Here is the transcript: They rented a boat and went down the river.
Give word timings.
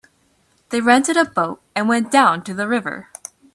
They 0.69 0.81
rented 0.81 1.15
a 1.15 1.25
boat 1.25 1.61
and 1.75 1.87
went 1.87 2.09
down 2.09 2.41
the 2.43 2.67
river. 2.67 3.09